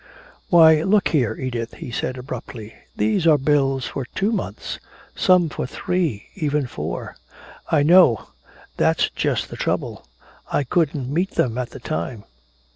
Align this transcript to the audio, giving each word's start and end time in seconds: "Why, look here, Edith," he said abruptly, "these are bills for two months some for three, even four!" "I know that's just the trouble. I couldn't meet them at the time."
"Why, 0.49 0.81
look 0.81 1.09
here, 1.09 1.35
Edith," 1.35 1.75
he 1.75 1.91
said 1.91 2.17
abruptly, 2.17 2.73
"these 2.95 3.27
are 3.27 3.37
bills 3.37 3.85
for 3.85 4.05
two 4.15 4.31
months 4.31 4.79
some 5.15 5.47
for 5.47 5.67
three, 5.67 6.25
even 6.33 6.65
four!" 6.65 7.17
"I 7.69 7.83
know 7.83 8.29
that's 8.77 9.11
just 9.11 9.49
the 9.49 9.57
trouble. 9.57 10.07
I 10.51 10.63
couldn't 10.63 11.13
meet 11.13 11.35
them 11.35 11.55
at 11.59 11.69
the 11.69 11.79
time." 11.79 12.23